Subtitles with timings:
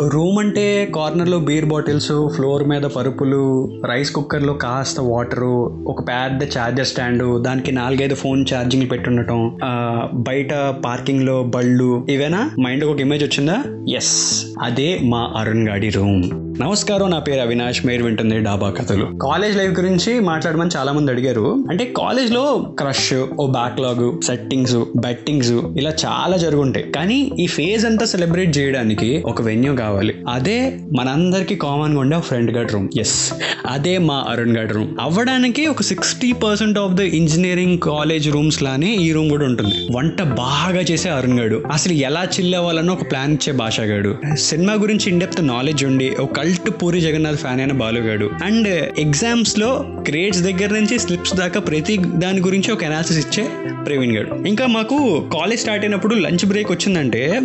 [0.00, 3.40] Room అంటే కార్నర్లో beer bottles floor మీద పరుపులు
[3.84, 9.72] రైస్ కుక్కర్లో కాస్త వాటరు ఒక పెద్ద ఛార్జర్ స్టాండు దానికి నాలుగైదు ఫోన్ ఛార్జింగ్ పెట్టుండటం ఆ,
[10.12, 10.52] బయట
[10.84, 12.50] పార్కింగ్లో బళ్ళు ఇవేనా?
[12.60, 13.64] మైండ్ ఒక ఇమేజ్ వచ్చిందా?
[13.96, 14.14] ఎస్
[14.62, 16.51] అదే మా అరుణ్ గాడి రూమ్.
[16.60, 17.86] నమస్కారం నా పేరు అవినాష్.
[17.86, 19.06] మీరు వింటుంది డాబా కథలు.
[19.22, 21.64] కాలేజ్ లైఫ్ గురించి మాట్లాడమని చాలా మంది అడిగారు.
[21.70, 26.92] అంటే కాలేజ్లో క్రష్ ఓ బ్యాక్లాగ్ సెట్టింగ్స్ బెట్టింగ్స్ ఇలా చాలా జరుగుంటాయి.
[26.92, 30.14] కానీ ఈ ఫేజ్ అంతా సెలబ్రేట్ చేయడానికి ఒక వెన్యూ కావాలి.
[30.28, 33.32] అదే మనందరికి కామన్గా ఉండే ఫ్రెండ్ గార్డ్ రూమ్ ఎస్
[33.66, 38.94] అదే మా అరుణ్ గడ్ రూమ్ అవ్వడానికి ఒక sixty percent of the engineering college rooms లానే
[38.94, 39.74] ఈ రూమ్ కూడా ఉంటుంది.
[39.96, 41.62] వంట బాగా చేసే అరుణ్ గాడు.
[41.72, 46.82] అసలు ఎలా చిల్ అవ్వాలనో ఒక ప్లాన్ ఇచ్చే భాషగాడు సినిమా గురించి ఇండెప్త్ నాలెడ్జ్ ఉండి ఒక కల్ట్
[46.82, 48.30] పూరి జగన్నాథ్ ఫ్యాన్ అయిన బాలుగాడు.
[48.44, 49.68] అండ్ ఎగ్జామ్స్లో
[50.08, 53.44] గ్రేడ్స్ దగ్గర నుంచి స్లిప్స్ దాకా ప్రతి దాని గురించి ఒక అనాలిసిస్ ఇచ్చే
[53.84, 54.96] ప్రవీణ్ గారు ఇంకా మాకు
[55.34, 57.40] కాలేజ్ స్టార్ట్ అయినప్పుడు లంచ్ బ్రేక్ వచ్చిందంటే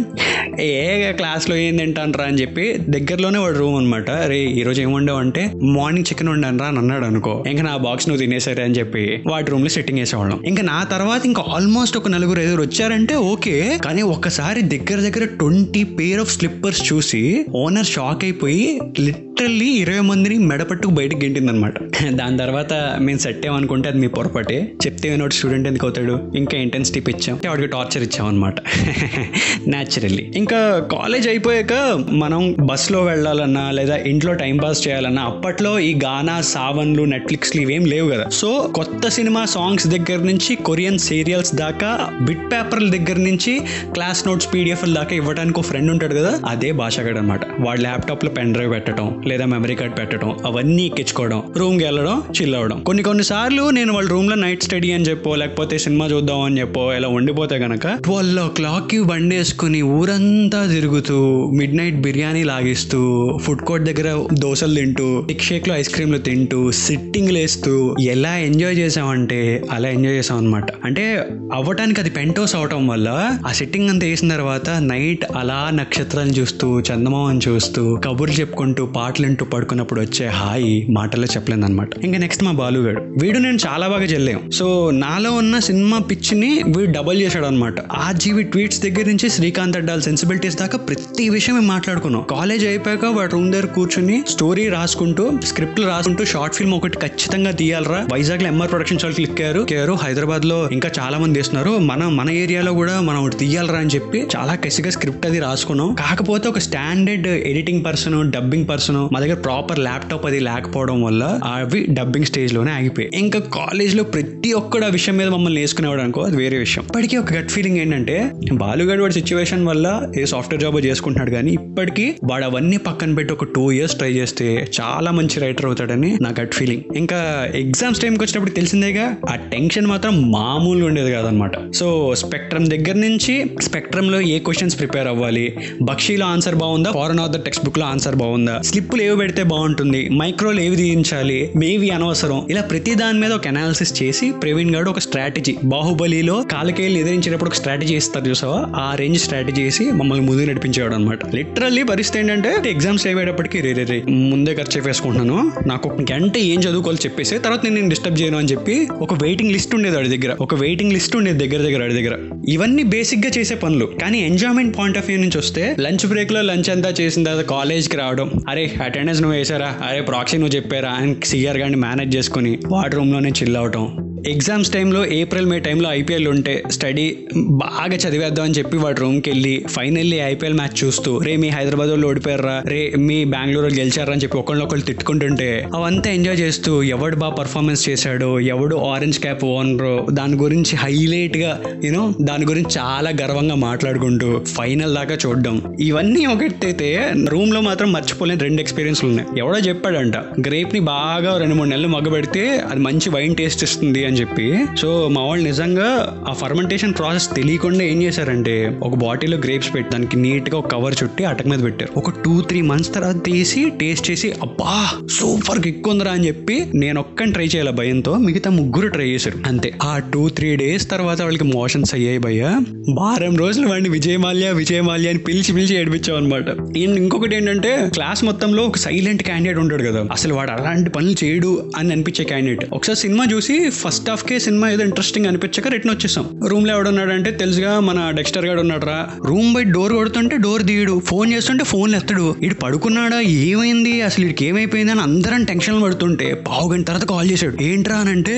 [0.59, 5.19] ఏ క్లాస్లో ఏం తింటానరా అని చెప్పి దగ్గరలోనే వాడు రూమ్ అనమాట రే ఈరోజు రోజు ఏం వండావు
[5.19, 7.43] అంటే మార్నింగ్ చికెన్ వండానరా అని అన్నాడు అనుకో.
[7.47, 10.39] ఇంకా నా బాక్స్ నువ్వు తినేసరే అని చెప్పి వాటి రూమ్లో సెట్టింగ్ వేసేవాళ్ళం.
[10.45, 13.77] ఇంకా నా తర్వాత ఇంకా ఆల్మోస్ట్ ఒక నలుగురు ఐదుగురు వచ్చారంటే ఓకే.
[13.85, 20.03] కానీ ఒక్కసారి దగ్గర దగ్గర ట్వంటీ పేర్ ఆఫ్ స్లిప్పర్స్ చూసి ఓనర్ షాక్ అయిపోయి clip లిటరల్లీ ఇరవై
[20.09, 21.73] మందిని మెడపట్టుకు బయటకు గెంటిందనమాట.
[22.19, 22.73] దాని తర్వాత
[23.05, 24.55] మేము సెట్ అనుకుంటే అది మీ పొరపాటే.
[24.83, 26.15] చెప్తే వినోడు స్టూడెంట్ ఎందుకు అవుతాడు?
[26.39, 30.59] ఇంకా ఇంటెన్సిటీ ఇచ్చాం వాడికి టార్చర్ ఇచ్చామన్నమాట అనమాట న్యాచురల్లీ ఇంకా
[30.93, 31.73] కాలేజ్ అయిపోయాక
[32.21, 38.07] మనం బస్లో వెళ్ళాలన్నా లేదా ఇంట్లో టైం పాస్ చేయాలన్నా అప్పట్లో ఈ గానా సావన్లు నెట్ఫ్లిక్స్లు ఇవేం లేవు
[38.13, 38.25] కదా.
[38.39, 43.53] సో కొత్త సినిమా సాంగ్స్ దగ్గర నుంచి కొరియన్ సీరియల్స్ దాకా బిట్ పేపర్ల దగ్గర నుంచి
[43.93, 48.53] క్లాస్ నోట్స్ పీడిఎఫ్ల దాకా ఇవ్వడానికి ఒక ఫ్రెండ్ ఉంటాడు కదా అదే భాషగాడు అనమాట వాడు ల్యాప్టాప్లో పెన్
[48.53, 52.77] డ్రైవ్ పెట్టడం లేదా మెమరీ కార్డ్ పెట్టడం అవన్నీ ఎక్కించుకోవడం రూమ్కి వెళ్ళడం చిల్ అవ్వడం.
[52.81, 56.83] కొన్ని కొన్ని సార్లు నేను వాళ్ళ రూమ్లో నైట్ స్టడీ అని చెప్పో లేకపోతే సినిమా చూద్దాం అని చెప్పో
[56.93, 61.17] ఇలా ఉండిపోతే గనక ట్వెల్వ్ ఓ క్లాక్కి బండి వేసుకుని ఊరంతా తిరుగుతూ
[61.53, 62.99] మిడ్ నైట్ బిర్యానీ లాగిస్తూ
[63.37, 67.73] ఫుడ్ కోర్ట్ దగ్గర దోశలు తింటూ మిక్ షేక్లో ఐస్ క్రీమ్లు తింటూ సిట్టింగ్లు వేస్తూ
[68.09, 69.39] ఎలా ఎంజాయ్ చేసామంటే
[69.71, 71.05] అలా ఎంజాయ్ చేసాం అనమాట అంటే
[71.53, 73.09] అవ్వటానికి అది పెంటోస్ అవటం వల్ల
[73.47, 79.45] ఆ సిట్టింగ్ అంతా వేసిన తర్వాత నైట్ అలా నక్షత్రాలు చూస్తూ చందమామని చూస్తూ కబుర్లు చెప్పుకుంటూ పాటలు వింటూ
[79.45, 81.89] పడుకున్నప్పుడు వచ్చే హాయి మాటల్లో చెప్పలేదన్నమాట.
[82.03, 84.51] ఇంకా నెక్స్ట్ మా బాలుగాడు వీడు నేను చాలా బాగా చెల్లాం.
[84.51, 89.77] సో నాలో ఉన్న సినిమా పిచ్చిని వీడు డబల్ చేశాడు అనమాట ఆ జీవి ట్వీట్స్ దగ్గర నుంచి శ్రీకాంత్
[89.77, 92.23] అడ్డాల్ సెన్సిబిలిటీస్ దాకా ప్రతి విషయం మేము మాట్లాడుకున్నాం.
[92.29, 98.07] కాలేజ్ అయిపోయాక వాడు రూమ్ దగ్గర కూర్చుని స్టోరీ రాసుకుంటూ స్క్రిప్ట్లు రాసుకుంటూ షార్ట్ ఫిల్మ్ ఒకటి ఖచ్చితంగా తీయాలరా.
[98.13, 99.61] వైజాగ్లో ఎంఆర్ ప్రొడక్షన్స్ వాళ్ళు క్లిక్ అయ్యారు.
[99.61, 104.27] ఎక్కారు హైదరాబాద్లో ఇంకా చాలా మంది తీస్తున్నారు మన మన ఏరియాలో కూడా మనం ఒకటి తీయాలరా అని చెప్పి
[104.37, 105.93] చాలా కసిగా స్క్రిప్ట్ అది రాసుకున్నాం.
[105.93, 111.85] కాకపోతే ఒక standard editing person dubbing person మా దగ్గర ప్రాపర్ ల్యాప్టాప్ అది లేకపోవడం వల్ల అవి
[111.89, 113.19] డబ్బింగ్ స్టేజ్లోనే ఆగిపోయాయి.
[113.19, 116.83] ఇంకా కాలేజ్లో ప్రతి ఒక్కడ విషయం మీద మమ్మల్ని వేసుకునేవాడు అనుకో అది వేరే విషయం.
[116.83, 122.15] ఇప్పటికీ ఒక గట్ ఫీలింగ్ ఏంటంటే బాలుగాడు వాడి సిచ్యువేషన్ వల్ల ఏ సాఫ్ట్వేర్ జాబ్ చేసుకుంటున్నాడు కానీ ఇప్పటికీ
[122.31, 126.53] వాడు అవన్నీ పక్కన పెట్టి ఒక టూ ఇయర్స్ ట్రై చేస్తే చాలా మంచి రైటర్ అవుతాడని నా గట్
[126.53, 131.51] ఫీలింగ్ ఇంకా ఎగ్జామ్స్ టైంకి వచ్చినప్పుడు తెలిసిందేగా ఆ టెన్షన్ మాత్రం మామూలుగా ఉండేది కాదనమాట.
[131.75, 137.39] సో స్పెక్ట్రమ్ దగ్గర నుంచి స్పెక్ట్రమ్లో ఏ క్వశ్చన్స్ ప్రిపేర్ అవ్వాలి బక్షీలో ఆన్సర్ బాగుందా ఫారెన్ ఆఫ్ ద
[137.43, 140.09] టెక్స్ట్ బుక్లో ఆన్సర్ బాగుందా స్లిప్ మైక్రోలు ఏవి పెడితే బాగుంటుంది?
[140.09, 141.51] మైక్రోలు ఏవి తీయించాలి?
[141.55, 142.47] మేవి అనవసరం?
[142.49, 147.55] ఇలా ప్రతి దాని మీద ఒక అనాలిసిస్ చేసి ప్రవీణ్ గారు ఒక స్ట్రాటజీ బాహుబలిలో కాలకేళ్ళు ఎదిరించేటప్పుడు ఒక
[147.55, 148.65] స్ట్రాటజీ ఇస్తారు చూసావా?
[148.75, 153.83] ఆ రేంజ్ స్ట్రాటజీ చేసి మమ్మల్ని ముందు నడిపించేవాడు అనమాట లిటరల్లీ పరిస్థితి ఏంటంటే ఎగ్జామ్స్ అయిపోయేటప్పటికి రే రే
[153.83, 158.37] రే ముందే ఖర్చు వేసుకుంటున్నాను నాకు ఒక గంట ఏం చదువుకోవాలి చెప్పేసి తర్వాత నేను నేను డిస్టర్బ్ చేయను
[158.37, 160.35] అని చెప్పి ఒక వెయిటింగ్ లిస్ట్ ఉండేది వాడి దగ్గర.
[160.41, 162.17] ఒక వెయిటింగ్ లిస్ట్ ఉండేది దగ్గర దగ్గర వాడి దగ్గర.
[162.47, 163.85] ఇవన్నీ బేసిక్గా చేసే పనులు.
[164.01, 168.31] కానీ ఎంజాయ్మెంట్ పాయింట్ ఆఫ్ వ్యూ నుంచి వస్తే లంచ్ బ్రేక్లో లంచ్ అంతా చేసిన తర్వాత కాలేజ్కి రావడం.
[168.49, 170.89] అరే అటెండెన్స్ నువ్వు వేసారా అరే ప్రాక్సీ నువ్వు చెప్పారా?
[170.89, 174.06] అని సీఆర్ గారిని మేనేజ్ చేసుకుని వాటర్ రూమ్లోనే చిల్ అవటం.
[174.25, 179.65] ఎగ్జామ్స్ టైంలో ఏప్రిల్ మే టైంలో ఐపీఎల్ ఉంటే స్టడీ బాగా చదివేద్దాం అని చెప్పి వాడు రూమ్కి వెళ్ళి
[179.69, 182.63] ఫైనల్లీ ఐపీఎల్ మ్యాచ్ చూస్తూ రే మీ హైదరాబాద్ వాళ్ళు ఓడిపోయారా?
[182.65, 184.13] రే మీ బెంగళూరు గెలిచారా?
[184.13, 190.07] అని చెప్పి ఒకళ్ళు తిట్టుకుంటుంటే అవంతా ఎంజాయ్ చేస్తూ ఎవడు బాగా పర్ఫార్మెన్స్ చేశాడు ఎవడు ఆరెంజ్ క్యాప్ ఓనరు
[190.11, 195.61] దాని గురించి హైలైట్గా యూనో దాని గురించి చాలా గర్వంగా మాట్లాడుకుంటూ ఫైనల్ దాకా చూడడం.
[195.79, 199.39] ఇవన్నీ ఒకటైతే రూమ్లో మాత్రం మర్చిపోలేని రెండు ఎక్స్పీరియన్స్లు ఉన్నాయి.
[199.39, 204.65] ఎవడో చెప్పాడంట గ్రేప్ని బాగా రెండు మూడు నెలలు మగ్గబెడితే అది మంచి వైన్ టేస్ట్ ఇస్తుంది అని చెప్పి.
[204.81, 205.87] సో మా వాళ్ళు నిజంగా
[206.29, 211.25] ఆ ఫర్మెంటేషన్ ప్రాసెస్ తెలియకుండా ఏం చేశారంటే ఒక బాటిల్లో గ్రేప్స్ పెట్టి దానికి నీట్గా ఒక కవర్ చుట్టి
[211.25, 211.99] అటక మీద పెట్టారు.
[211.99, 214.87] ఒక టూ త్రీ మంత్స్ తర్వాత తీసి టేస్ట్ చేసి అబ్బా
[215.19, 219.47] సూపర్ కిక్ ఉందిరా అని చెప్పి నేను ఒక్కని ట్రై చేయాలి భయంతో మిగతా ముగ్గురు ట్రై చేశారు.
[219.47, 219.73] అంతే.
[219.83, 222.43] ఆ టూ త్రీ డేస్ తర్వాత వాళ్ళకి మోషన్స్ అయ్యాయి భయ్య.
[222.89, 228.77] వారం రోజులు వాడిని విజయమాల్య విజయమాల్య అని పిలిచి పిలిచి ఏడిపించాం అనమాట ఇంకొకటి ఏంటంటే క్లాస్ మొత్తంలో ఒక
[228.77, 230.05] సైలెంట్ క్యాండిడేట్ ఉంటాడు కదా.
[230.11, 234.39] అసలు వాడు అలాంటి పనులు చేయడు అని అనిపించే క్యాండిడేట్ ఒకసారి సినిమా చూసి ఫస్ట్ ఫస్ట్ హాఫ్ కే
[234.39, 236.25] సినిమా ఏదో ఇంట్రెస్టింగ్ అనిపించక రిటర్న్ వచ్చేసాం.
[236.47, 239.07] రూమ్లో ఎవడున్నాడంటే తెలుసుగా మన డెక్స్టర్ గాడు ఉన్నాడురా.
[239.25, 242.35] రూమ్ బయట డోర్ కొడుతుంటే డోర్ తీయడు ఫోన్ చేస్తుంటే ఫోన్ ఎత్తడు.
[242.43, 243.19] ఇటు పడుకున్నాడా?
[243.21, 244.01] ఏమైంది?
[244.01, 247.57] అసలు ఇడికి ఏమైపోయింది అని అందరం టెన్షన్ పడుతుంటే పావు గంట తర్వాత కాల్ చేశాడు.
[247.61, 248.35] ఏంట్రా అని అంటే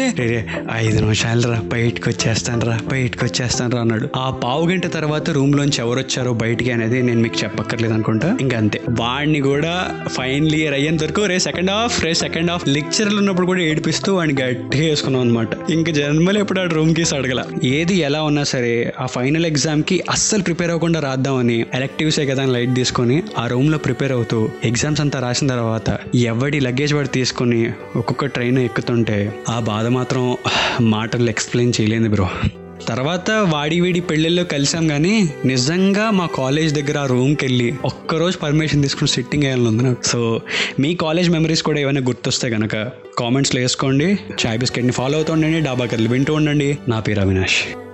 [0.73, 4.09] ఐదు నిమిషాలు రా బయటకు వచ్చేస్తాను రా బయటకు వచ్చేస్తాను రా అన్నాడు.
[4.17, 8.37] ఆ పావు గంట తర్వాత రూమ్ లోంచి ఎవరు వచ్చారో బయటికి అనేది నేను మీకు చెప్పక్కర్లేదు అనుకుంటా.
[8.41, 8.81] ఇంకా అంతే.
[8.99, 9.75] వాడిని కూడా
[10.07, 14.41] ఫైనల్ ఇయర్ అయ్యేంత వరకు రే సెకండ్ హాఫ్ రే సెకండ్ హాఫ్ లెక్చర్లు ఉన్నప్పుడు కూడా ఏడిపిస్తూ వాడిని
[14.41, 17.41] గట్టిగా వేసుకున్నాం అనమాట ఇంకా జన్మలో ఎప్పుడు ఆ రూమ్ కీస్ అడగల.
[17.69, 22.75] ఏది ఎలా ఉన్నా సరే ఆ ఫైనల్ ఎగ్జామ్కి అస్సలు ప్రిపేర్ అవ్వకుండా రాద్దామని ఎలక్టివ్సే కదా అని లైట్
[22.75, 27.61] తీసుకొని ఆ రూమ్లో ప్రిపేర్ అవుతూ ఎగ్జామ్స్ అంతా రాసిన తర్వాత ఎవడి లగేజ్ వాడు తీసుకొని
[27.95, 29.19] ఒక్కొక్క ట్రైన్ ఎక్కుతుంటే
[29.49, 30.25] ఆ బాధ మాత్రం
[30.89, 32.27] మాటలు ఎక్స్ప్లెయిన్ చేయలేదు బ్రో
[32.87, 38.81] తర్వాత వాడి వీడి పెళ్ళిళ్ళు కలిసాం కానీ నిజంగా మా కాలేజ్ దగ్గర ఆ రూమ్కి వెళ్ళి ఒక్కరోజు పర్మిషన్
[38.81, 40.03] తీసుకుని సిట్టింగ్ వేయాలని నాకు.
[40.03, 40.41] సో
[40.79, 42.75] మీ కాలేజ్ మెమరీస్ కూడా ఏమైనా గుర్తొస్తే కనుక
[43.19, 44.19] కామెంట్స్లో వేసుకోండి.
[44.45, 45.59] చాయ్ బిస్కెట్ని ఫాలో అవుతూ ఉండండి.
[45.59, 46.77] డాబా కర్లు వింటూ ఉండండి.
[46.87, 47.88] నా పేరు అవినాష్.